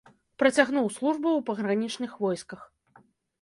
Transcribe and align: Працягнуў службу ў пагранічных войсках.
Працягнуў 0.43 0.87
службу 0.95 1.27
ў 1.33 1.41
пагранічных 1.49 2.17
войсках. 2.25 2.61